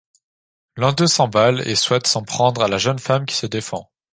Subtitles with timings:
[0.77, 3.91] L'un d'eux s'emballe et souhaite s'en prendre à la jeune femme qui se défend.